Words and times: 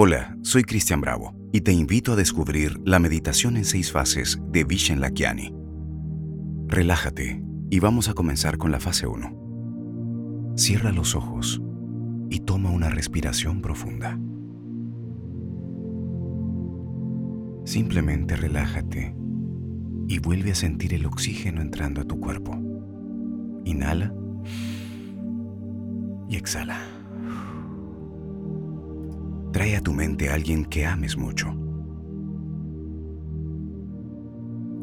Hola, 0.00 0.38
soy 0.42 0.62
Cristian 0.62 1.00
Bravo 1.00 1.34
y 1.52 1.62
te 1.62 1.72
invito 1.72 2.12
a 2.12 2.14
descubrir 2.14 2.78
la 2.84 3.00
meditación 3.00 3.56
en 3.56 3.64
seis 3.64 3.90
fases 3.90 4.40
de 4.46 4.62
Vishen 4.62 5.00
Lakiani. 5.00 5.52
Relájate 6.68 7.42
y 7.68 7.80
vamos 7.80 8.08
a 8.08 8.14
comenzar 8.14 8.58
con 8.58 8.70
la 8.70 8.78
fase 8.78 9.08
1. 9.08 10.54
Cierra 10.56 10.92
los 10.92 11.16
ojos 11.16 11.60
y 12.30 12.38
toma 12.38 12.70
una 12.70 12.90
respiración 12.90 13.60
profunda. 13.60 14.16
Simplemente 17.64 18.36
relájate 18.36 19.16
y 20.06 20.20
vuelve 20.20 20.52
a 20.52 20.54
sentir 20.54 20.94
el 20.94 21.06
oxígeno 21.06 21.60
entrando 21.60 22.02
a 22.02 22.04
tu 22.04 22.20
cuerpo. 22.20 22.56
Inhala 23.64 24.14
y 26.28 26.36
exhala. 26.36 26.97
Trae 29.52 29.76
a 29.76 29.80
tu 29.80 29.92
mente 29.92 30.28
a 30.28 30.34
alguien 30.34 30.64
que 30.64 30.84
ames 30.84 31.16
mucho. 31.16 31.54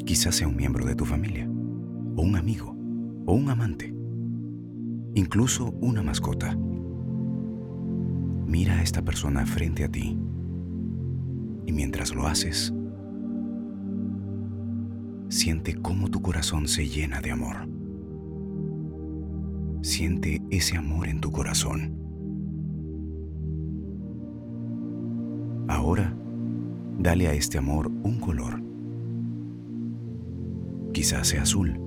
Quizás 0.05 0.35
sea 0.35 0.47
un 0.47 0.55
miembro 0.55 0.85
de 0.85 0.95
tu 0.95 1.05
familia, 1.05 1.47
o 2.15 2.21
un 2.21 2.35
amigo, 2.35 2.75
o 3.25 3.33
un 3.33 3.49
amante, 3.49 3.93
incluso 5.13 5.71
una 5.81 6.03
mascota. 6.03 6.57
Mira 8.47 8.75
a 8.75 8.83
esta 8.83 9.03
persona 9.03 9.45
frente 9.45 9.83
a 9.83 9.89
ti 9.89 10.17
y 11.66 11.71
mientras 11.71 12.13
lo 12.13 12.27
haces, 12.27 12.73
siente 15.29 15.75
cómo 15.75 16.09
tu 16.09 16.21
corazón 16.21 16.67
se 16.67 16.88
llena 16.88 17.21
de 17.21 17.31
amor. 17.31 17.67
Siente 19.81 20.41
ese 20.49 20.77
amor 20.77 21.07
en 21.07 21.21
tu 21.21 21.31
corazón. 21.31 22.05
Ahora, 25.67 26.16
dale 26.99 27.27
a 27.27 27.33
este 27.33 27.58
amor 27.58 27.91
un 28.03 28.19
color. 28.19 28.61
Quizás 30.94 31.27
sea 31.27 31.41
azul, 31.41 31.80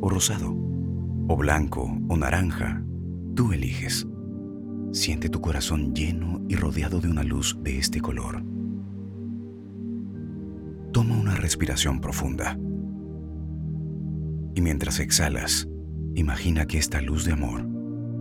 o 0.00 0.08
rosado, 0.08 0.56
o 1.28 1.36
blanco, 1.36 1.98
o 2.08 2.16
naranja. 2.16 2.82
Tú 3.34 3.52
eliges. 3.52 4.06
Siente 4.92 5.28
tu 5.28 5.40
corazón 5.40 5.94
lleno 5.94 6.40
y 6.48 6.56
rodeado 6.56 7.00
de 7.00 7.08
una 7.08 7.22
luz 7.22 7.58
de 7.62 7.78
este 7.78 8.00
color. 8.00 8.42
Toma 10.92 11.18
una 11.18 11.34
respiración 11.34 12.00
profunda. 12.00 12.58
Y 14.54 14.62
mientras 14.62 15.00
exhalas, 15.00 15.68
imagina 16.14 16.64
que 16.66 16.78
esta 16.78 17.02
luz 17.02 17.26
de 17.26 17.32
amor 17.32 17.68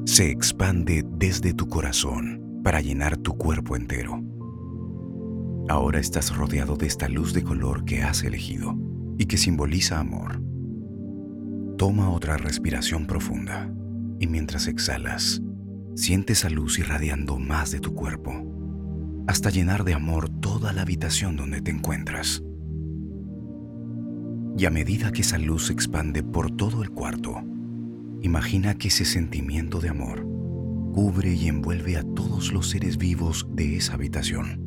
se 0.05 0.29
expande 0.29 1.05
desde 1.17 1.53
tu 1.53 1.67
corazón 1.67 2.61
para 2.63 2.81
llenar 2.81 3.15
tu 3.15 3.37
cuerpo 3.37 3.75
entero. 3.75 4.21
Ahora 5.67 5.99
estás 5.99 6.35
rodeado 6.35 6.75
de 6.75 6.85
esta 6.85 7.09
luz 7.09 7.33
de 7.33 7.43
color 7.43 7.85
que 7.85 8.03
has 8.03 8.23
elegido 8.23 8.77
y 9.17 9.25
que 9.25 9.37
simboliza 9.37 9.99
amor. 9.99 10.39
Toma 11.77 12.11
otra 12.11 12.37
respiración 12.37 13.07
profunda 13.07 13.73
y 14.19 14.27
mientras 14.27 14.67
exhalas, 14.67 15.41
siente 15.95 16.33
esa 16.33 16.51
luz 16.51 16.77
irradiando 16.77 17.39
más 17.39 17.71
de 17.71 17.79
tu 17.79 17.95
cuerpo 17.95 18.43
hasta 19.27 19.49
llenar 19.49 19.83
de 19.85 19.95
amor 19.95 20.29
toda 20.29 20.71
la 20.71 20.83
habitación 20.83 21.35
donde 21.35 21.61
te 21.61 21.71
encuentras. 21.71 22.43
Y 24.55 24.65
a 24.65 24.69
medida 24.69 25.11
que 25.11 25.21
esa 25.21 25.39
luz 25.39 25.67
se 25.67 25.73
expande 25.73 26.21
por 26.21 26.51
todo 26.51 26.83
el 26.83 26.91
cuarto, 26.91 27.41
imagina 28.21 28.75
que 28.75 28.89
ese 28.89 29.03
sentimiento 29.03 29.79
de 29.79 29.89
amor 29.89 30.21
cubre 30.93 31.33
y 31.33 31.47
envuelve 31.47 31.97
a 31.97 32.03
todos 32.03 32.53
los 32.53 32.69
seres 32.69 32.97
vivos 32.97 33.47
de 33.51 33.77
esa 33.77 33.95
habitación 33.95 34.64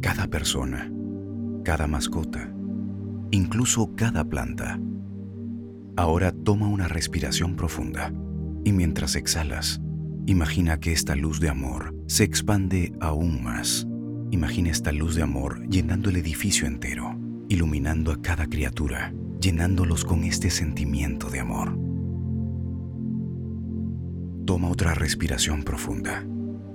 cada 0.00 0.28
persona, 0.28 0.92
cada 1.64 1.86
mascota, 1.86 2.52
incluso 3.30 3.94
cada 3.96 4.24
planta. 4.24 4.78
Ahora 5.96 6.30
toma 6.30 6.68
una 6.68 6.86
respiración 6.86 7.56
profunda 7.56 8.12
y 8.64 8.72
mientras 8.72 9.16
exhalas, 9.16 9.80
imagina 10.26 10.78
que 10.78 10.92
esta 10.92 11.16
luz 11.16 11.40
de 11.40 11.48
amor 11.48 11.96
se 12.06 12.22
expande 12.24 12.92
aún 13.00 13.42
más. 13.42 13.88
Imagina 14.30 14.70
esta 14.70 14.92
luz 14.92 15.16
de 15.16 15.22
amor 15.22 15.66
llenando 15.68 16.10
el 16.10 16.16
edificio 16.16 16.68
entero, 16.68 17.18
iluminando 17.48 18.12
a 18.12 18.22
cada 18.22 18.46
criatura, 18.46 19.12
llenándolos 19.40 20.04
con 20.04 20.22
este 20.22 20.50
sentimiento 20.50 21.28
de 21.28 21.40
amor. 21.40 21.76
Toma 24.46 24.70
otra 24.70 24.94
respiración 24.94 25.64
profunda 25.64 26.24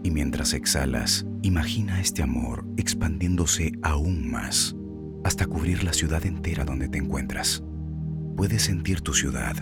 y 0.04 0.12
mientras 0.12 0.54
exhalas, 0.54 1.26
imagina 1.42 2.02
este 2.02 2.22
amor 2.22 2.66
expandiéndose 2.78 3.72
aún 3.82 4.30
más 4.30 4.76
hasta 5.24 5.46
cubrir 5.46 5.84
la 5.84 5.94
ciudad 5.94 6.26
entera 6.26 6.66
donde 6.66 6.90
te 6.90 6.98
encuentras. 6.98 7.64
Puedes 8.36 8.64
sentir 8.64 9.02
tu 9.02 9.14
ciudad 9.14 9.56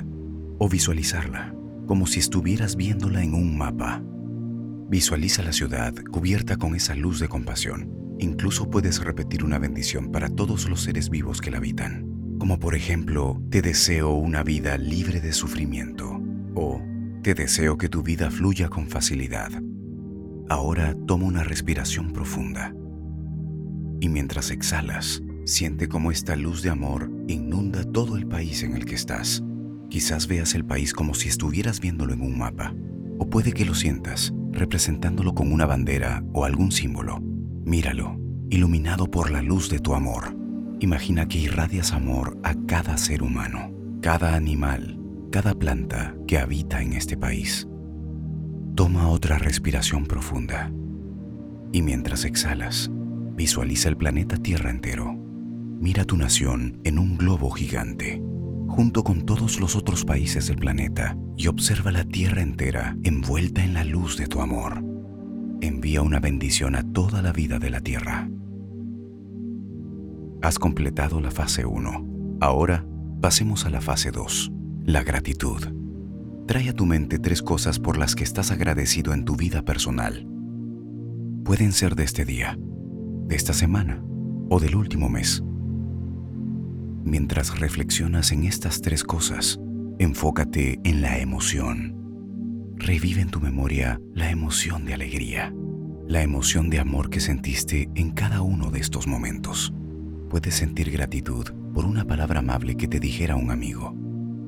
o 0.57 0.68
visualizarla 0.68 1.53
como 1.85 2.07
si 2.07 2.19
estuvieras 2.19 2.75
viéndola 2.75 3.24
en 3.24 3.35
un 3.35 3.57
mapa. 3.57 4.02
Visualiza 4.90 5.44
la 5.44 5.53
ciudad 5.53 5.94
cubierta 6.12 6.58
con 6.58 6.75
esa 6.75 6.96
luz 6.96 7.19
de 7.19 7.28
compasión. 7.28 7.91
Incluso 8.19 8.69
puedes 8.69 9.03
repetir 9.03 9.44
una 9.44 9.59
bendición 9.59 10.12
para 10.12 10.29
todos 10.29 10.68
los 10.68 10.81
seres 10.81 11.09
vivos 11.09 11.41
que 11.41 11.52
la 11.52 11.58
habitan, 11.58 12.08
como 12.40 12.59
por 12.59 12.75
ejemplo, 12.75 13.41
te 13.50 13.62
deseo 13.62 14.13
una 14.13 14.44
vida 14.44 14.78
libre 14.78 15.22
de 15.22 15.34
sufrimiento 15.34 16.22
o 16.56 16.81
te 17.22 17.34
deseo 17.34 17.78
que 17.78 17.90
tu 17.90 18.03
vida 18.03 18.31
fluya 18.31 18.69
con 18.69 18.88
facilidad 18.88 19.52
Ahora 20.51 20.97
toma 21.07 21.28
una 21.28 21.45
respiración 21.45 22.12
profunda 22.12 22.73
y 24.01 24.09
mientras 24.09 24.51
exhalas, 24.51 25.23
siente 25.45 25.88
cómo 25.88 26.12
esta 26.12 26.35
luz 26.35 26.62
de 26.62 26.69
amor 26.69 27.09
inunda 27.29 27.85
todo 27.85 28.17
el 28.17 28.28
país 28.28 28.61
en 28.63 28.75
el 28.75 28.84
que 28.84 28.95
estás. 28.95 29.41
Quizás 29.90 30.28
veas 30.28 30.53
el 30.53 30.66
país 30.66 30.91
como 30.91 31.13
si 31.13 31.29
estuvieras 31.29 31.79
viéndolo 31.79 32.11
en 32.11 32.19
un 32.19 32.38
mapa, 32.38 32.75
o 33.17 33.29
puede 33.29 33.53
que 33.53 33.63
lo 33.63 33.73
sientas 33.73 34.34
representándolo 34.51 35.34
con 35.34 35.53
una 35.53 35.66
bandera 35.66 36.22
o 36.34 36.44
algún 36.44 36.73
símbolo. 36.73 37.22
Míralo, 37.63 38.19
iluminado 38.50 39.09
por 39.09 39.31
la 39.31 39.41
luz 39.41 39.69
de 39.69 39.79
tu 39.79 39.94
amor. 39.94 40.35
Imagina 40.81 41.29
que 41.29 41.38
irradias 41.38 41.94
amor 41.94 42.38
a 42.44 42.56
cada 42.66 42.97
ser 42.97 43.23
humano, 43.23 43.72
cada 44.01 44.35
animal, 44.35 45.00
cada 45.31 45.53
planta 45.53 46.13
que 46.28 46.40
habita 46.40 46.81
en 46.81 46.91
este 46.91 47.16
país. 47.16 47.69
Toma 48.76 49.09
otra 49.09 49.38
respiración 49.38 50.06
profunda 50.06 50.72
y 51.72 51.82
mientras 51.82 52.26
exhalas, 52.26 52.92
visualiza 53.36 53.90
el 53.90 53.98
planeta 53.98 54.38
Tierra 54.38 54.70
entero. 54.70 55.16
Mira 55.80 56.06
tu 56.06 56.18
nación 56.18 56.80
en 56.84 57.00
un 57.00 57.18
globo 57.18 57.50
gigante, 57.52 58.22
junto 58.68 59.04
con 59.04 59.26
todos 59.26 59.59
los 59.59 59.76
otros 59.76 60.06
países 60.06 60.48
del 60.48 60.58
planeta, 60.58 61.18
y 61.38 61.48
observa 61.48 61.92
la 61.92 62.04
Tierra 62.04 62.42
entera 62.42 62.98
envuelta 63.04 63.64
en 63.64 63.74
la 63.74 63.84
luz 63.84 64.18
de 64.18 64.28
tu 64.28 64.42
amor. 64.42 64.84
Envía 65.62 66.02
una 66.02 66.20
bendición 66.20 66.76
a 66.76 66.84
toda 66.84 67.22
la 67.22 67.32
vida 67.32 67.58
de 67.58 67.70
la 67.70 67.82
Tierra. 67.82 68.30
Has 70.42 70.59
completado 70.59 71.22
la 71.22 71.32
fase 71.32 71.66
1. 71.66 72.38
Ahora 72.42 72.86
pasemos 73.22 73.66
a 73.66 73.70
la 73.70 73.82
fase 73.82 74.12
2, 74.12 74.52
la 74.86 75.03
gratitud. 75.03 75.81
Trae 76.51 76.67
a 76.67 76.73
tu 76.73 76.85
mente 76.85 77.17
tres 77.17 77.41
cosas 77.41 77.79
por 77.79 77.97
las 77.97 78.13
que 78.13 78.25
estás 78.25 78.51
agradecido 78.51 79.13
en 79.13 79.23
tu 79.23 79.38
vida 79.38 79.63
personal. 79.63 80.28
Pueden 81.45 81.72
ser 81.72 81.95
de 81.95 82.03
este 82.03 82.25
día, 82.25 82.59
de 82.59 83.38
esta 83.38 83.53
semana 83.53 84.03
o 84.50 84.59
del 84.59 84.75
último 84.75 85.07
mes. 85.07 85.41
Mientras 87.06 87.57
reflexionas 87.57 88.34
en 88.34 88.44
estas 88.44 88.81
tres 88.81 89.06
cosas, 89.06 89.61
enfócate 89.97 90.81
en 90.84 91.01
la 91.01 91.19
emoción. 91.19 91.95
Revive 92.75 93.22
en 93.22 93.29
tu 93.29 93.40
memoria 93.40 94.02
la 94.14 94.29
emoción 94.29 94.84
de 94.84 94.93
alegría, 94.93 95.53
la 96.05 96.22
emoción 96.22 96.70
de 96.70 96.79
amor 96.79 97.09
que 97.09 97.22
sentiste 97.22 97.90
en 97.96 98.11
cada 98.11 98.41
uno 98.41 98.72
de 98.72 98.81
estos 98.81 99.08
momentos. 99.08 99.73
Puedes 100.29 100.55
sentir 100.55 100.91
gratitud 100.91 101.47
por 101.73 101.85
una 101.85 102.03
palabra 102.03 102.40
amable 102.40 102.76
que 102.76 102.90
te 102.90 102.99
dijera 102.99 103.37
un 103.37 103.52
amigo, 103.52 103.96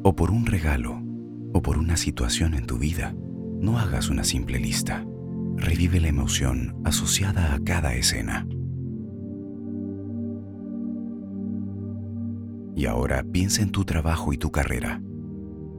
o 0.03 0.13
por 0.13 0.31
un 0.31 0.45
regalo 0.45 1.02
o 1.53 1.61
por 1.61 1.77
una 1.77 1.95
situación 1.97 2.55
en 2.55 2.65
tu 2.65 2.77
vida, 2.77 3.15
no 3.61 3.77
hagas 3.77 4.09
una 4.09 4.23
simple 4.23 4.59
lista. 4.59 5.05
Revive 5.55 6.01
la 6.01 6.07
emoción 6.07 6.75
asociada 6.83 7.53
a 7.53 7.59
cada 7.59 7.93
escena. 7.93 8.47
Y 12.75 12.87
ahora 12.87 13.23
piensa 13.23 13.61
en 13.61 13.69
tu 13.69 13.85
trabajo 13.85 14.33
y 14.33 14.37
tu 14.37 14.51
carrera. 14.51 15.01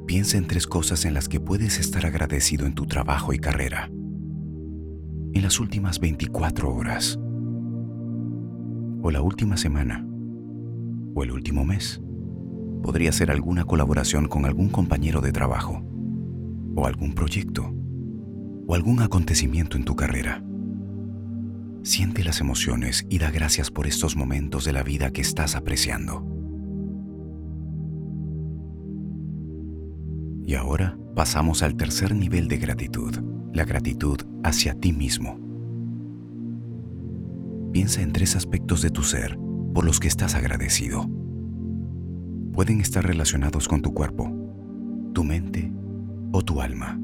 Piensa 0.06 0.38
en 0.38 0.47
tres 0.47 0.67
cosas 0.67 1.05
en 1.05 1.12
las 1.12 1.29
que 1.29 1.41
puedes 1.41 1.81
estar 1.81 2.06
agradecido 2.06 2.67
en 2.67 2.75
tu 2.75 2.87
trabajo 2.87 3.32
y 3.32 3.38
carrera. 3.38 3.88
En 3.88 5.43
las 5.43 5.59
últimas 5.59 5.99
24 5.99 6.73
horas. 6.73 7.19
O 9.03 9.11
la 9.11 9.21
última 9.21 9.56
semana. 9.56 10.06
O 11.15 11.25
el 11.25 11.32
último 11.32 11.65
mes 11.65 12.03
podría 12.84 13.12
ser 13.12 13.31
alguna 13.31 13.64
colaboración 13.64 14.28
con 14.28 14.44
algún 14.44 14.69
compañero 14.69 15.22
de 15.22 15.32
trabajo, 15.32 15.82
o 16.76 16.86
algún 16.86 17.14
proyecto, 17.14 17.75
o 18.66 18.75
algún 18.75 19.00
acontecimiento 19.00 19.78
en 19.78 19.86
tu 19.86 19.96
carrera. 19.96 20.44
Siente 21.82 22.22
las 22.22 22.42
emociones 22.42 23.06
y 23.08 23.20
da 23.20 23.31
gracias 23.31 23.70
por 23.70 23.86
estos 23.86 24.16
momentos 24.16 24.66
de 24.66 24.75
la 24.75 24.82
vida 24.82 25.12
que 25.12 25.22
estás 25.22 25.56
apreciando. 25.56 26.26
Y 30.46 30.54
ahora 30.54 30.98
pasamos 31.16 31.62
al 31.62 31.76
tercer 31.76 32.14
nivel 32.14 32.48
de 32.48 32.58
gratitud, 32.58 33.14
la 33.54 33.64
gratitud 33.64 34.19
hacia 34.42 34.75
ti 34.75 34.92
mismo. 34.92 35.40
Piensa 37.72 38.02
en 38.02 38.12
tres 38.12 38.37
aspectos 38.37 38.82
de 38.82 38.90
tu 38.90 39.02
ser 39.02 39.38
por 39.72 39.87
los 39.87 40.00
que 40.00 40.08
estás 40.08 40.34
agradecido. 40.34 41.24
Pueden 42.54 42.80
estar 42.80 43.04
relacionados 43.04 43.66
con 43.66 43.82
tu 43.82 43.92
cuerpo, 43.92 44.30
tu 45.12 45.24
mente 45.24 45.72
o 46.30 46.42
tu 46.42 46.60
alma. 46.60 47.00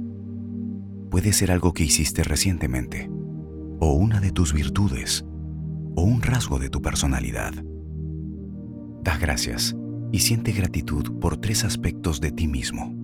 Puede 1.10 1.32
ser 1.32 1.50
algo 1.50 1.72
que 1.72 1.82
hiciste 1.82 2.22
recientemente, 2.22 3.10
o 3.80 3.94
una 3.94 4.20
de 4.20 4.30
tus 4.30 4.52
virtudes, 4.52 5.24
o 5.96 6.02
un 6.02 6.22
rasgo 6.22 6.60
de 6.60 6.70
tu 6.70 6.80
personalidad. 6.80 7.52
Da 9.02 9.18
gracias 9.18 9.76
y 10.12 10.20
siente 10.20 10.52
gratitud 10.52 11.18
por 11.18 11.36
tres 11.38 11.64
aspectos 11.64 12.20
de 12.20 12.30
ti 12.30 12.46
mismo. 12.46 12.94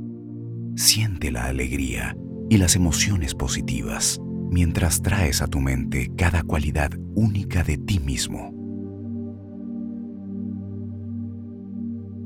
Siente 0.76 1.32
la 1.32 1.46
alegría 1.46 2.16
y 2.48 2.58
las 2.58 2.76
emociones 2.76 3.34
positivas 3.34 4.20
mientras 4.52 5.02
traes 5.02 5.42
a 5.42 5.48
tu 5.48 5.58
mente 5.58 6.12
cada 6.16 6.44
cualidad 6.44 6.92
única 7.16 7.64
de 7.64 7.76
ti 7.76 7.98
mismo. 7.98 8.55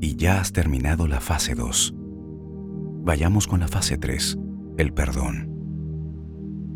Y 0.03 0.15
ya 0.15 0.41
has 0.41 0.51
terminado 0.51 1.07
la 1.07 1.19
fase 1.19 1.53
2. 1.53 1.93
Vayamos 3.03 3.45
con 3.45 3.59
la 3.59 3.67
fase 3.67 3.99
3, 3.99 4.35
el 4.77 4.93
perdón. 4.93 5.47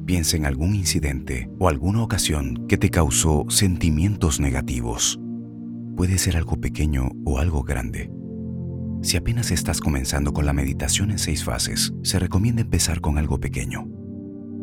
Piensa 0.06 0.38
en 0.38 0.46
algún 0.46 0.76
incidente 0.76 1.50
o 1.58 1.68
alguna 1.68 2.04
ocasión 2.04 2.68
que 2.68 2.78
te 2.78 2.92
causó 2.92 3.46
sentimientos 3.50 4.40
negativos. 4.40 5.20
Puede 5.98 6.20
ser 6.20 6.38
algo 6.38 6.62
pequeño 6.62 7.10
o 7.26 7.40
algo 7.40 7.64
grande. 7.64 8.12
Si 9.02 9.18
apenas 9.18 9.50
estás 9.50 9.82
comenzando 9.82 10.32
con 10.32 10.46
la 10.46 10.54
meditación 10.54 11.10
en 11.10 11.18
seis 11.18 11.44
fases, 11.44 11.96
se 12.04 12.20
recomienda 12.20 12.62
empezar 12.62 13.02
con 13.02 13.18
algo 13.18 13.40
pequeño. 13.40 13.88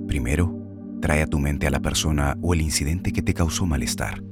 Primero, 0.07 0.57
trae 1.01 1.23
a 1.23 1.27
tu 1.27 1.41
mente 1.41 1.67
a 1.67 1.71
la 1.71 1.83
persona 1.83 2.39
o 2.43 2.55
el 2.55 2.61
incidente 2.61 3.13
que 3.13 3.23
te 3.23 3.35
causó 3.35 3.67
malestar. 3.67 4.23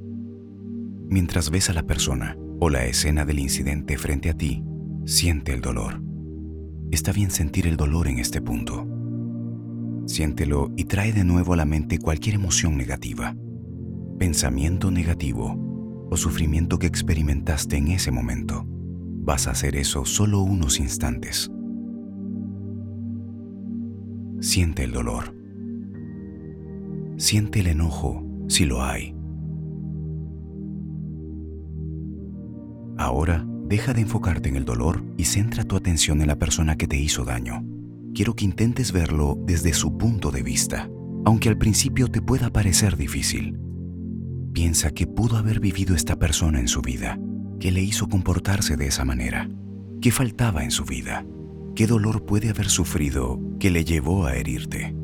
Mientras 1.09 1.51
ves 1.51 1.69
a 1.69 1.73
la 1.73 1.83
persona 1.83 2.37
o 2.61 2.71
la 2.71 2.85
escena 2.85 3.25
del 3.25 3.41
incidente 3.41 3.99
frente 3.99 4.31
a 4.31 4.35
ti, 4.35 4.63
siente 5.07 5.53
el 5.53 5.61
dolor. 5.61 6.03
Está 6.93 7.13
bien 7.13 7.31
sentir 7.31 7.67
el 7.67 7.77
dolor 7.77 8.07
en 8.07 8.19
este 8.19 8.41
punto. 8.41 8.87
Siéntelo 10.07 10.71
y 10.77 10.85
trae 10.85 11.13
de 11.13 11.25
nuevo 11.25 11.55
a 11.55 11.57
la 11.57 11.65
mente 11.65 11.99
cualquier 11.99 12.37
emoción 12.37 12.77
negativa, 12.77 13.35
pensamiento 14.19 14.91
negativo 14.91 16.07
o 16.11 16.17
sufrimiento 16.17 16.79
que 16.79 16.87
experimentaste 16.87 17.77
en 17.77 17.89
ese 17.89 18.11
momento. 18.11 18.65
Vas 18.67 19.47
a 19.47 19.53
hacer 19.53 19.75
eso 19.75 20.05
solo 20.05 20.41
unos 20.41 20.79
instantes. 20.79 21.51
Siente 24.41 24.85
el 24.85 24.93
dolor 24.93 25.41
Siente 27.21 27.61
el 27.61 27.67
enojo 27.67 28.25
si 28.49 28.65
lo 28.65 28.83
hay. 28.83 29.15
Ahora, 33.01 33.47
deja 33.65 33.95
de 33.95 34.03
enfocarte 34.03 34.51
en 34.51 34.57
el 34.57 34.67
dolor 34.67 35.03
y 35.17 35.25
centra 35.25 35.65
tu 35.65 35.75
atención 35.75 36.21
en 36.21 36.27
la 36.27 36.37
persona 36.37 36.77
que 36.77 36.87
te 36.87 36.99
hizo 36.99 37.25
daño. 37.25 37.65
Quiero 38.15 38.35
que 38.37 38.45
intentes 38.45 38.93
verlo 38.93 39.39
desde 39.47 39.73
su 39.73 39.97
punto 39.97 40.31
de 40.31 40.43
vista, 40.43 40.91
aunque 41.25 41.49
al 41.49 41.57
principio 41.57 42.09
te 42.09 42.21
pueda 42.21 42.51
parecer 42.51 42.99
difícil. 42.99 43.59
Piensa 44.53 44.91
que 44.91 45.07
pudo 45.07 45.39
haber 45.39 45.61
vivido 45.61 45.97
esta 45.97 46.19
persona 46.19 46.61
en 46.61 46.69
su 46.69 46.83
vida, 46.83 47.19
que 47.59 47.73
le 47.73 47.81
hizo 47.81 48.07
comportarse 48.07 48.77
de 48.77 48.89
esa 48.89 49.07
manera, 49.07 49.49
qué 50.03 50.11
faltaba 50.11 50.63
en 50.63 50.71
su 50.71 50.85
vida, 50.85 51.25
qué 51.75 51.87
dolor 51.87 52.27
puede 52.27 52.51
haber 52.51 52.69
sufrido 52.69 53.41
que 53.59 53.71
le 53.71 53.87
llevó 53.87 54.27
a 54.27 54.37
herirte. 54.37 54.95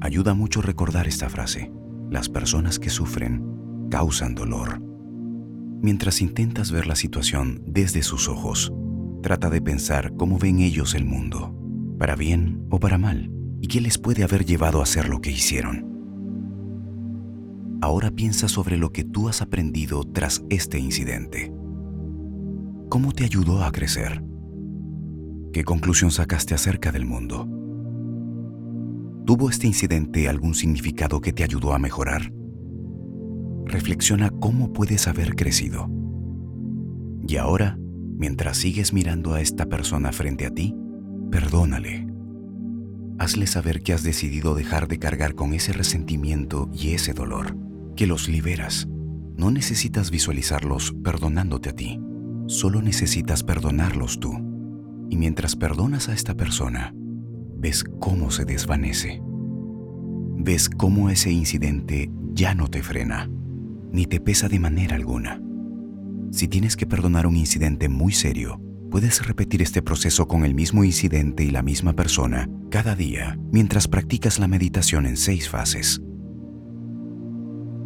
Ayuda 0.00 0.32
mucho 0.32 0.62
recordar 0.62 1.06
esta 1.06 1.28
frase. 1.28 1.70
Las 2.10 2.30
personas 2.30 2.78
que 2.78 2.88
sufren 2.88 3.44
causan 3.90 4.34
dolor. 4.34 4.91
Mientras 5.82 6.22
intentas 6.22 6.70
ver 6.70 6.86
la 6.86 6.94
situación 6.94 7.60
desde 7.66 8.04
sus 8.04 8.28
ojos, 8.28 8.72
trata 9.20 9.50
de 9.50 9.60
pensar 9.60 10.14
cómo 10.16 10.38
ven 10.38 10.60
ellos 10.60 10.94
el 10.94 11.04
mundo, 11.04 11.58
para 11.98 12.14
bien 12.14 12.64
o 12.70 12.78
para 12.78 12.98
mal, 12.98 13.32
y 13.60 13.66
qué 13.66 13.80
les 13.80 13.98
puede 13.98 14.22
haber 14.22 14.44
llevado 14.44 14.78
a 14.78 14.84
hacer 14.84 15.08
lo 15.08 15.20
que 15.20 15.32
hicieron. 15.32 15.90
Ahora 17.80 18.12
piensa 18.12 18.46
sobre 18.46 18.76
lo 18.76 18.92
que 18.92 19.02
tú 19.02 19.28
has 19.28 19.42
aprendido 19.42 20.04
tras 20.04 20.44
este 20.50 20.78
incidente. 20.78 21.52
¿Cómo 22.88 23.10
te 23.10 23.24
ayudó 23.24 23.64
a 23.64 23.72
crecer? 23.72 24.22
¿Qué 25.52 25.64
conclusión 25.64 26.12
sacaste 26.12 26.54
acerca 26.54 26.92
del 26.92 27.06
mundo? 27.06 27.48
¿Tuvo 29.26 29.50
este 29.50 29.66
incidente 29.66 30.28
algún 30.28 30.54
significado 30.54 31.20
que 31.20 31.32
te 31.32 31.42
ayudó 31.42 31.74
a 31.74 31.80
mejorar? 31.80 32.32
Reflexiona 33.72 34.28
cómo 34.28 34.74
puedes 34.74 35.08
haber 35.08 35.34
crecido. 35.34 35.88
Y 37.26 37.36
ahora, 37.36 37.78
mientras 38.18 38.58
sigues 38.58 38.92
mirando 38.92 39.32
a 39.32 39.40
esta 39.40 39.64
persona 39.64 40.12
frente 40.12 40.44
a 40.44 40.50
ti, 40.50 40.76
perdónale. 41.30 42.06
Hazle 43.18 43.46
saber 43.46 43.82
que 43.82 43.94
has 43.94 44.02
decidido 44.02 44.54
dejar 44.54 44.88
de 44.88 44.98
cargar 44.98 45.34
con 45.34 45.54
ese 45.54 45.72
resentimiento 45.72 46.68
y 46.70 46.90
ese 46.90 47.14
dolor, 47.14 47.56
que 47.96 48.06
los 48.06 48.28
liberas. 48.28 48.88
No 49.38 49.50
necesitas 49.50 50.10
visualizarlos 50.10 50.94
perdonándote 51.02 51.70
a 51.70 51.72
ti, 51.72 51.98
solo 52.48 52.82
necesitas 52.82 53.42
perdonarlos 53.42 54.20
tú. 54.20 54.34
Y 55.08 55.16
mientras 55.16 55.56
perdonas 55.56 56.10
a 56.10 56.12
esta 56.12 56.34
persona, 56.34 56.92
ves 57.56 57.84
cómo 58.00 58.30
se 58.30 58.44
desvanece. 58.44 59.22
Ves 60.36 60.68
cómo 60.68 61.08
ese 61.08 61.32
incidente 61.32 62.10
ya 62.34 62.54
no 62.54 62.68
te 62.68 62.82
frena, 62.82 63.30
ni 63.92 64.06
te 64.06 64.20
pesa 64.20 64.48
de 64.48 64.58
manera 64.58 64.96
alguna. 64.96 65.40
Si 66.30 66.48
tienes 66.48 66.76
que 66.76 66.86
perdonar 66.86 67.26
un 67.26 67.36
incidente 67.36 67.88
muy 67.88 68.12
serio, 68.12 68.60
puedes 68.90 69.26
repetir 69.26 69.62
este 69.62 69.82
proceso 69.82 70.26
con 70.26 70.44
el 70.44 70.54
mismo 70.54 70.84
incidente 70.84 71.44
y 71.44 71.50
la 71.50 71.62
misma 71.62 71.94
persona 71.94 72.48
cada 72.70 72.94
día 72.94 73.38
mientras 73.52 73.88
practicas 73.88 74.38
la 74.38 74.48
meditación 74.48 75.06
en 75.06 75.16
seis 75.16 75.48
fases. 75.48 76.00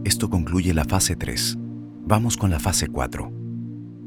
Esto 0.04 0.30
concluye 0.30 0.72
la 0.72 0.84
fase 0.84 1.16
3. 1.16 1.58
Vamos 2.06 2.36
con 2.36 2.50
la 2.50 2.60
fase 2.60 2.86
4. 2.86 3.32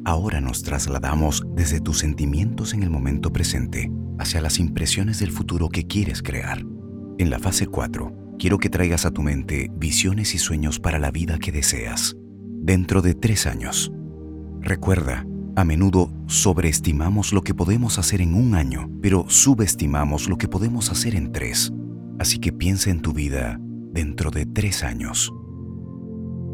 Ahora 0.05 0.39
nos 0.39 0.63
trasladamos 0.63 1.45
desde 1.55 1.81
tus 1.81 2.00
sentimientos 2.00 2.74
en 2.74 2.83
el 2.83 2.89
momento 2.89 3.33
presente 3.33 3.91
hacia 4.17 4.39
las 4.39 4.59
impresiones 4.59 5.19
del 5.19 5.31
futuro 5.31 5.67
que 5.67 5.88
quieres 5.88 6.21
crear. 6.21 6.65
En 7.17 7.29
la 7.29 7.39
fase 7.39 7.67
4, 7.67 8.28
quiero 8.39 8.58
que 8.58 8.69
traigas 8.69 9.05
a 9.05 9.12
tu 9.12 9.22
mente 9.22 9.69
visiones 9.75 10.34
y 10.34 10.39
sueños 10.39 10.79
para 10.79 10.98
la 10.98 11.12
vida 11.12 11.38
que 11.38 11.51
deseas. 11.51 12.15
Dentro 12.62 13.01
de 13.01 13.13
tres 13.13 13.46
años. 13.46 13.91
Recuerda, 14.62 15.27
a 15.55 15.63
menudo 15.63 16.12
sobreestimamos 16.25 17.34
lo 17.34 17.43
que 17.43 17.53
podemos 17.53 18.00
hacer 18.00 18.22
en 18.22 18.34
un 18.34 18.55
año, 18.55 18.89
pero 19.01 19.25
subestimamos 19.27 20.27
lo 20.29 20.38
que 20.38 20.48
podemos 20.48 20.89
hacer 20.89 21.15
en 21.15 21.31
tres. 21.31 21.72
Así 22.17 22.39
que 22.39 22.51
piensa 22.51 22.89
en 22.89 23.01
tu 23.01 23.13
vida 23.13 23.60
dentro 23.91 24.31
de 24.31 24.46
tres 24.46 24.84
años. 24.84 25.31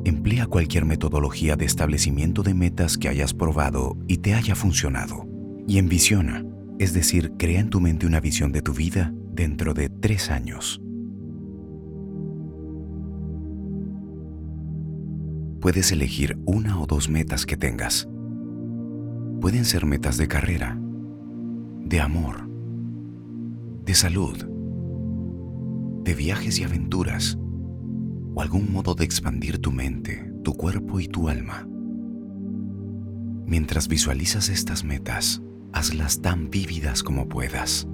Emplea 0.04 0.48
cualquier 0.48 0.86
metodología 0.86 1.56
de 1.56 1.65
establecimiento 1.65 2.44
de 2.44 2.54
metas 2.54 2.98
que 2.98 3.08
hayas 3.08 3.34
probado 3.34 3.98
y 4.08 4.18
te 4.18 4.34
haya 4.34 4.56
funcionado. 4.56 5.27
Y 5.68 5.77
envisiona 5.77 6.44
es 6.80 6.94
decir, 6.94 7.34
crea 7.38 7.62
en 7.62 7.70
tu 7.70 7.80
mente 7.80 8.06
una 8.06 8.20
visión 8.20 8.51
de 8.51 8.62
tu 8.62 8.74
vida 8.74 9.13
dentro 9.32 9.74
de 9.74 9.89
tres 9.89 10.30
años. 10.30 10.82
Puedes 15.65 15.91
elegir 15.91 16.38
una 16.45 16.79
o 16.79 16.86
dos 16.86 17.10
metas 17.10 17.48
que 17.48 17.57
tengas. 17.57 18.07
Pueden 19.41 19.65
ser 19.65 19.88
metas 19.88 20.15
de 20.15 20.27
carrera, 20.27 20.79
de 21.84 22.01
amor, 22.01 22.48
de 23.84 23.95
salud, 23.95 24.38
de 26.03 26.13
viajes 26.13 26.60
y 26.60 26.65
aventuras, 26.65 27.39
o 28.36 28.43
algún 28.43 28.72
modo 28.72 28.93
de 28.93 29.05
expandir 29.05 29.57
tu 29.57 29.72
mente, 29.72 30.31
tu 30.43 30.53
cuerpo 30.53 31.00
y 31.00 31.07
tu 31.07 31.29
alma. 31.29 31.67
Mientras 33.48 33.88
visualizas 33.88 34.50
estas 34.50 34.84
metas, 34.84 35.41
hazlas 35.74 36.22
tan 36.22 36.51
vívidas 36.51 37.01
como 37.01 37.27
puedas. 37.27 37.88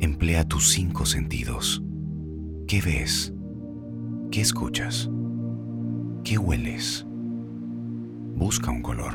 Emplea 0.00 0.46
tus 0.46 0.68
cinco 0.68 1.06
sentidos. 1.06 1.82
¿Qué 2.68 2.82
ves? 2.82 3.32
¿Qué 4.30 4.42
escuchas? 4.42 5.08
¿Qué 6.24 6.38
hueles? 6.38 7.04
Busca 8.36 8.70
un 8.70 8.80
color. 8.80 9.14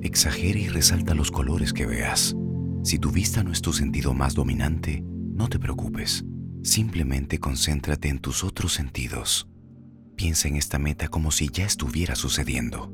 Exagera 0.00 0.60
y 0.60 0.68
resalta 0.68 1.14
los 1.14 1.32
colores 1.32 1.72
que 1.72 1.86
veas. 1.86 2.36
Si 2.84 3.00
tu 3.00 3.10
vista 3.10 3.42
no 3.42 3.50
es 3.50 3.60
tu 3.60 3.72
sentido 3.72 4.14
más 4.14 4.34
dominante, 4.34 5.02
no 5.02 5.48
te 5.48 5.58
preocupes. 5.58 6.24
Simplemente 6.62 7.40
concéntrate 7.40 8.08
en 8.08 8.20
tus 8.20 8.44
otros 8.44 8.72
sentidos. 8.72 9.48
piensa 10.14 10.48
en 10.48 10.56
esta 10.56 10.78
meta 10.78 11.08
como 11.08 11.30
si 11.30 11.48
ya 11.48 11.64
estuviera 11.64 12.14
sucediendo. 12.14 12.92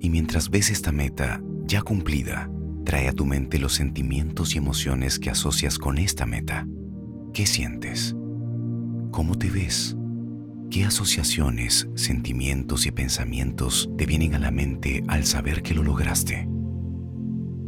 Y 0.00 0.10
mientras 0.10 0.50
ves 0.50 0.70
esta 0.70 0.92
meta 0.92 1.42
ya 1.66 1.82
cumplida, 1.82 2.50
trae 2.84 3.08
a 3.08 3.12
tu 3.12 3.24
mente 3.24 3.58
los 3.58 3.72
sentimientos 3.72 4.54
y 4.54 4.58
emociones 4.58 5.18
que 5.18 5.30
asocias 5.30 5.78
con 5.78 5.98
esta 5.98 6.26
meta. 6.26 6.68
¿Qué 7.32 7.46
sientes? 7.46 8.14
¿Cómo 9.10 9.36
te 9.36 9.50
ves? 9.50 9.97
¿Qué 10.70 10.84
asociaciones, 10.84 11.88
sentimientos 11.94 12.84
y 12.84 12.90
pensamientos 12.90 13.88
te 13.96 14.04
vienen 14.04 14.34
a 14.34 14.38
la 14.38 14.50
mente 14.50 15.02
al 15.08 15.24
saber 15.24 15.62
que 15.62 15.72
lo 15.72 15.82
lograste? 15.82 16.46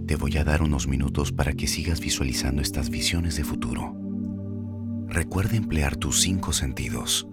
Te 0.07 0.17
voy 0.17 0.37
a 0.37 0.45
dar 0.45 0.63
unos 0.63 0.87
minutos 0.87 1.33
para 1.33 1.55
que 1.55 1.67
sigas 1.67 1.99
visualizando 2.01 2.61
estas 2.61 2.91
visiones 2.91 3.37
de 3.37 3.45
futuro. 3.45 3.97
Recuerda 5.09 5.57
emplear 5.57 5.97
tus 5.97 6.21
cinco 6.21 6.53
sentidos. 6.53 7.27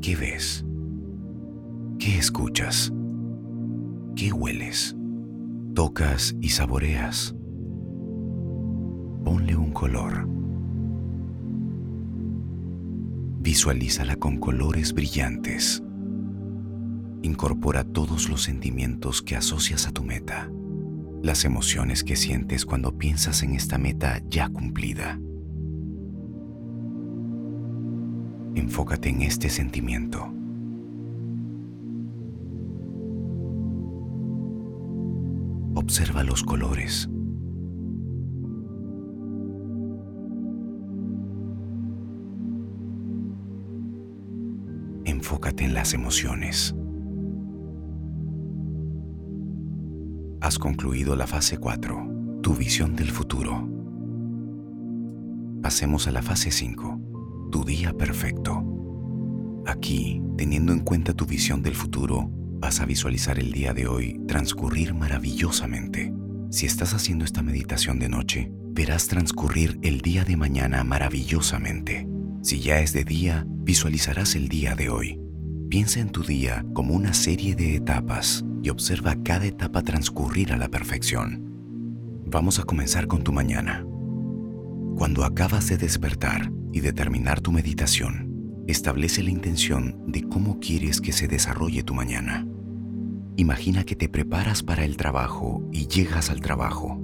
¿Qué 0.00 0.16
ves? 0.16 0.64
¿Qué 2.00 2.18
escuchas? 2.18 2.92
¿Qué 4.16 4.32
hueles? 4.32 4.96
¿Tocas 5.76 6.34
y 6.40 6.48
saboreas? 6.48 7.36
Ponle 9.24 9.54
un 9.54 9.70
color. 9.70 10.26
Visualízala 13.40 14.16
con 14.16 14.38
colores 14.38 14.92
brillantes. 14.92 15.82
Incorpora 17.22 17.84
todos 17.84 18.28
los 18.28 18.42
sentimientos 18.42 19.22
que 19.22 19.36
asocias 19.36 19.86
a 19.86 19.92
tu 19.92 20.02
meta, 20.02 20.50
las 21.22 21.44
emociones 21.44 22.02
que 22.02 22.16
sientes 22.16 22.66
cuando 22.66 22.98
piensas 22.98 23.44
en 23.44 23.54
esta 23.54 23.78
meta 23.78 24.20
ya 24.28 24.48
cumplida. 24.48 25.20
Enfócate 28.56 29.08
en 29.08 29.22
este 29.22 29.48
sentimiento. 29.48 30.32
Observa 35.74 36.24
los 36.24 36.42
colores. 36.42 37.08
En 45.44 45.74
las 45.74 45.94
emociones. 45.94 46.74
Has 50.40 50.58
concluido 50.58 51.14
la 51.14 51.28
fase 51.28 51.58
4, 51.58 52.40
tu 52.42 52.54
visión 52.54 52.96
del 52.96 53.10
futuro. 53.10 53.68
Pasemos 55.62 56.08
a 56.08 56.10
la 56.10 56.22
fase 56.22 56.50
5, 56.50 57.48
tu 57.52 57.64
día 57.64 57.92
perfecto. 57.92 58.64
Aquí, 59.66 60.20
teniendo 60.36 60.72
en 60.72 60.80
cuenta 60.80 61.12
tu 61.12 61.26
visión 61.26 61.62
del 61.62 61.74
futuro, 61.76 62.28
vas 62.58 62.80
a 62.80 62.86
visualizar 62.86 63.38
el 63.38 63.52
día 63.52 63.72
de 63.72 63.86
hoy 63.86 64.20
transcurrir 64.26 64.94
maravillosamente. 64.94 66.12
Si 66.50 66.66
estás 66.66 66.92
haciendo 66.92 67.24
esta 67.24 67.42
meditación 67.42 68.00
de 68.00 68.08
noche, 68.08 68.50
verás 68.72 69.06
transcurrir 69.06 69.78
el 69.82 70.00
día 70.00 70.24
de 70.24 70.36
mañana 70.36 70.82
maravillosamente. 70.82 72.08
Si 72.42 72.58
ya 72.58 72.80
es 72.80 72.92
de 72.92 73.04
día, 73.04 73.46
visualizarás 73.48 74.34
el 74.34 74.48
día 74.48 74.74
de 74.74 74.88
hoy. 74.88 75.21
Piensa 75.72 76.00
en 76.00 76.10
tu 76.10 76.22
día 76.22 76.66
como 76.74 76.92
una 76.92 77.14
serie 77.14 77.54
de 77.54 77.76
etapas 77.76 78.44
y 78.62 78.68
observa 78.68 79.16
cada 79.24 79.46
etapa 79.46 79.80
transcurrir 79.80 80.52
a 80.52 80.58
la 80.58 80.68
perfección. 80.68 82.20
Vamos 82.26 82.58
a 82.58 82.64
comenzar 82.64 83.06
con 83.06 83.24
tu 83.24 83.32
mañana. 83.32 83.82
Cuando 84.98 85.24
acabas 85.24 85.70
de 85.70 85.78
despertar 85.78 86.52
y 86.74 86.80
de 86.80 86.92
terminar 86.92 87.40
tu 87.40 87.52
meditación, 87.52 88.64
establece 88.68 89.22
la 89.22 89.30
intención 89.30 89.96
de 90.06 90.28
cómo 90.28 90.60
quieres 90.60 91.00
que 91.00 91.12
se 91.12 91.26
desarrolle 91.26 91.82
tu 91.82 91.94
mañana. 91.94 92.46
Imagina 93.38 93.84
que 93.84 93.96
te 93.96 94.10
preparas 94.10 94.62
para 94.62 94.84
el 94.84 94.98
trabajo 94.98 95.66
y 95.72 95.86
llegas 95.86 96.28
al 96.28 96.42
trabajo. 96.42 97.00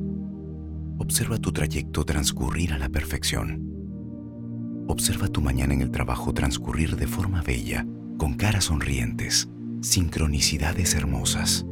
Observa 0.98 1.38
tu 1.38 1.52
trayecto 1.52 2.04
transcurrir 2.04 2.74
a 2.74 2.78
la 2.78 2.90
perfección. 2.90 4.84
Observa 4.88 5.28
tu 5.28 5.40
mañana 5.40 5.72
en 5.72 5.80
el 5.80 5.90
trabajo 5.90 6.34
transcurrir 6.34 6.96
de 6.96 7.06
forma 7.06 7.40
bella, 7.40 7.86
con 8.18 8.34
caras 8.34 8.64
sonrientes, 8.64 9.48
sincronicidades 9.80 10.94
hermosas, 10.94 11.64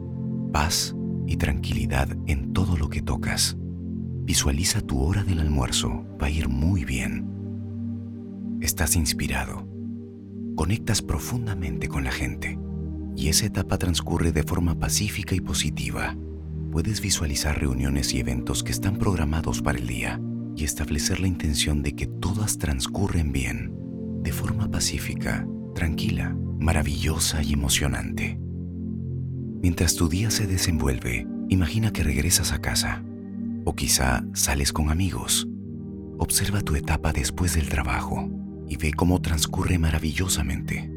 paz 0.52 0.94
y 1.26 1.36
tranquilidad 1.36 2.16
en 2.26 2.52
todo 2.52 2.76
lo 2.76 2.88
que 2.88 3.02
tocas. 3.02 3.56
Visualiza 4.22 4.80
tu 4.80 5.02
hora 5.02 5.24
del 5.24 5.40
almuerzo, 5.40 6.06
va 6.22 6.28
a 6.28 6.30
ir 6.30 6.48
muy 6.48 6.84
bien. 6.84 7.26
Estás 8.60 8.94
inspirado. 8.94 9.68
Conectas 10.54 11.02
profundamente 11.02 11.88
con 11.88 12.04
la 12.04 12.12
gente 12.12 12.58
y 13.16 13.28
esa 13.28 13.46
etapa 13.46 13.76
transcurre 13.76 14.30
de 14.30 14.44
forma 14.44 14.78
pacífica 14.78 15.34
y 15.34 15.40
positiva. 15.40 16.16
Puedes 16.70 17.00
visualizar 17.00 17.58
reuniones 17.58 18.14
y 18.14 18.20
eventos 18.20 18.62
que 18.62 18.70
están 18.72 18.98
programados 18.98 19.62
para 19.62 19.78
el 19.78 19.86
día 19.88 20.20
y 20.54 20.62
establecer 20.62 21.18
la 21.18 21.26
intención 21.26 21.82
de 21.82 21.96
que 21.96 22.06
todas 22.06 22.56
transcurren 22.58 23.32
bien, 23.32 23.74
de 24.22 24.32
forma 24.32 24.70
pacífica, 24.70 25.46
tranquila 25.76 26.34
maravillosa 26.58 27.44
y 27.44 27.52
emocionante. 27.52 28.40
Mientras 29.62 29.94
tu 29.94 30.08
día 30.08 30.30
se 30.32 30.46
desenvuelve, 30.48 31.28
imagina 31.48 31.92
que 31.92 32.02
regresas 32.02 32.52
a 32.52 32.60
casa 32.60 33.04
o 33.64 33.76
quizá 33.76 34.24
sales 34.32 34.72
con 34.72 34.90
amigos. 34.90 35.46
Observa 36.18 36.62
tu 36.62 36.74
etapa 36.74 37.12
después 37.12 37.54
del 37.54 37.68
trabajo 37.68 38.28
y 38.68 38.76
ve 38.76 38.92
cómo 38.92 39.20
transcurre 39.20 39.78
maravillosamente, 39.78 40.90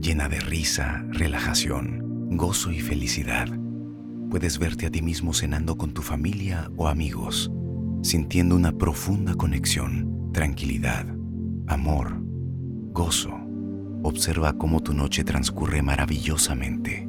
llena 0.00 0.28
de 0.28 0.40
risa, 0.40 1.04
relajación, 1.10 2.36
gozo 2.36 2.72
y 2.72 2.80
felicidad. 2.80 3.48
Puedes 4.28 4.58
verte 4.58 4.86
a 4.86 4.90
ti 4.90 5.02
mismo 5.02 5.32
cenando 5.32 5.78
con 5.78 5.94
tu 5.94 6.02
familia 6.02 6.70
o 6.76 6.88
amigos, 6.88 7.50
sintiendo 8.02 8.56
una 8.56 8.72
profunda 8.72 9.34
conexión, 9.34 10.30
tranquilidad, 10.32 11.06
amor, 11.68 12.20
gozo 12.92 13.49
Observa 14.02 14.54
cómo 14.54 14.80
tu 14.80 14.94
noche 14.94 15.24
transcurre 15.24 15.82
maravillosamente. 15.82 17.06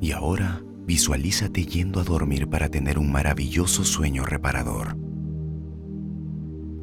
Y 0.00 0.10
ahora 0.10 0.62
visualízate 0.84 1.64
yendo 1.64 2.00
a 2.00 2.04
dormir 2.04 2.48
para 2.48 2.68
tener 2.68 2.98
un 2.98 3.12
maravilloso 3.12 3.84
sueño 3.84 4.24
reparador. 4.24 4.96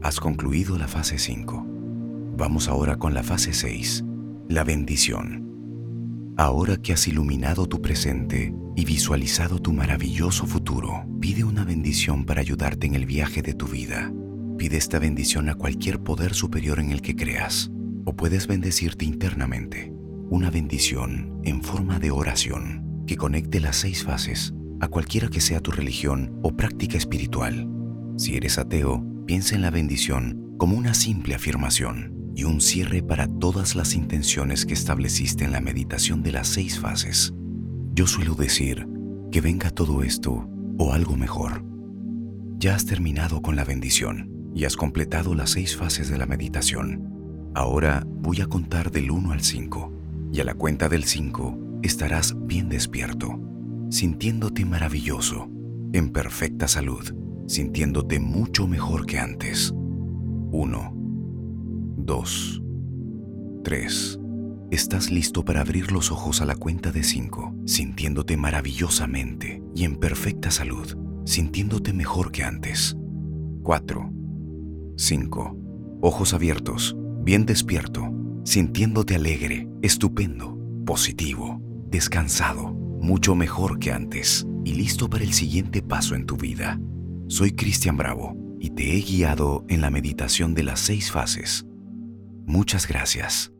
Has 0.01 0.19
concluido 0.19 0.77
la 0.77 0.87
fase 0.87 1.19
5. 1.19 1.65
Vamos 2.37 2.69
ahora 2.69 2.95
con 2.95 3.13
la 3.13 3.23
fase 3.23 3.53
6, 3.53 4.05
la 4.47 4.63
bendición. 4.63 6.33
Ahora 6.37 6.77
que 6.77 6.93
has 6.93 7.07
iluminado 7.07 7.67
tu 7.67 7.81
presente 7.81 8.55
y 8.77 8.85
visualizado 8.85 9.59
tu 9.59 9.73
maravilloso 9.73 10.47
futuro, 10.47 11.05
pide 11.19 11.43
una 11.43 11.65
bendición 11.65 12.23
para 12.23 12.39
ayudarte 12.39 12.87
en 12.87 12.95
el 12.95 13.05
viaje 13.05 13.41
de 13.41 13.53
tu 13.53 13.67
vida. 13.67 14.13
Pide 14.57 14.77
esta 14.77 14.97
bendición 14.97 15.49
a 15.49 15.55
cualquier 15.55 15.99
poder 15.99 16.33
superior 16.33 16.79
en 16.79 16.91
el 16.91 17.01
que 17.01 17.17
creas 17.17 17.69
o 18.05 18.15
puedes 18.15 18.47
bendecirte 18.47 19.05
internamente, 19.05 19.93
una 20.29 20.49
bendición 20.49 21.39
en 21.43 21.63
forma 21.63 21.99
de 21.99 22.11
oración 22.11 23.03
que 23.07 23.17
conecte 23.17 23.59
las 23.59 23.77
seis 23.77 24.03
fases 24.03 24.53
a 24.79 24.87
cualquiera 24.87 25.27
que 25.27 25.41
sea 25.41 25.59
tu 25.59 25.71
religión 25.71 26.39
o 26.41 26.55
práctica 26.55 26.97
espiritual. 26.97 27.67
Si 28.17 28.35
eres 28.35 28.57
ateo, 28.57 29.05
piensa 29.25 29.55
en 29.55 29.61
la 29.61 29.69
bendición 29.69 30.55
como 30.57 30.77
una 30.77 30.93
simple 30.93 31.35
afirmación 31.35 32.13
y 32.35 32.45
un 32.45 32.61
cierre 32.61 33.03
para 33.03 33.27
todas 33.27 33.75
las 33.75 33.93
intenciones 33.93 34.65
que 34.65 34.73
estableciste 34.73 35.43
en 35.43 35.51
la 35.51 35.61
meditación 35.61 36.23
de 36.23 36.31
las 36.31 36.47
seis 36.47 36.79
fases. 36.79 37.33
Yo 37.93 38.07
suelo 38.07 38.35
decir 38.35 38.87
que 39.31 39.41
venga 39.41 39.69
todo 39.69 40.03
esto 40.03 40.49
o 40.77 40.93
algo 40.93 41.17
mejor. 41.17 41.63
Ya 42.57 42.75
has 42.75 42.85
terminado 42.85 43.41
con 43.41 43.55
la 43.55 43.65
bendición 43.65 44.31
y 44.55 44.65
has 44.65 44.75
completado 44.75 45.35
las 45.35 45.51
seis 45.51 45.75
fases 45.75 46.09
de 46.09 46.17
la 46.17 46.25
meditación. 46.25 47.10
Ahora 47.53 48.05
voy 48.07 48.39
a 48.41 48.45
contar 48.45 48.91
del 48.91 49.11
1 49.11 49.33
al 49.33 49.41
5 49.41 49.91
y 50.31 50.39
a 50.39 50.45
la 50.45 50.53
cuenta 50.53 50.87
del 50.87 51.03
5 51.03 51.79
estarás 51.83 52.35
bien 52.45 52.69
despierto, 52.69 53.39
sintiéndote 53.89 54.63
maravilloso, 54.63 55.49
en 55.91 56.11
perfecta 56.11 56.69
salud, 56.69 57.13
sintiéndote 57.47 58.21
mucho 58.21 58.67
mejor 58.67 59.05
que 59.05 59.19
antes. 59.19 59.73
1, 59.75 60.93
2, 61.97 62.63
3. 63.65 64.19
Estás 64.71 65.11
listo 65.11 65.43
para 65.43 65.59
abrir 65.59 65.91
los 65.91 66.09
ojos 66.09 66.41
a 66.41 66.45
la 66.45 66.55
cuenta 66.55 66.93
de 66.93 67.03
5, 67.03 67.53
sintiéndote 67.65 68.37
maravillosamente 68.37 69.61
y 69.75 69.83
en 69.83 69.97
perfecta 69.97 70.51
salud, 70.51 70.97
sintiéndote 71.25 71.91
mejor 71.91 72.31
que 72.31 72.45
antes. 72.45 72.95
4, 73.63 74.09
5. 74.95 75.57
Ojos 75.99 76.33
abiertos 76.33 76.95
bien 77.23 77.45
despierto, 77.45 78.11
sintiéndote 78.43 79.15
alegre, 79.15 79.67
estupendo, 79.81 80.57
positivo, 80.85 81.61
descansado, 81.87 82.71
mucho 82.71 83.35
mejor 83.35 83.79
que 83.79 83.91
antes 83.91 84.47
y 84.63 84.73
listo 84.73 85.09
para 85.09 85.23
el 85.23 85.33
siguiente 85.33 85.81
paso 85.81 86.15
en 86.15 86.25
tu 86.25 86.37
vida. 86.37 86.79
Soy 87.27 87.51
Cristian 87.51 87.97
Bravo 87.97 88.35
y 88.59 88.71
te 88.71 88.95
he 88.95 89.01
guiado 89.01 89.65
en 89.69 89.81
la 89.81 89.89
meditación 89.89 90.53
de 90.53 90.63
las 90.63 90.79
seis 90.79 91.11
fases. 91.11 91.65
Muchas 92.45 92.87
gracias. 92.87 93.51